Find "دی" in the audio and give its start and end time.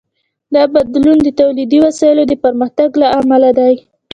3.59-3.73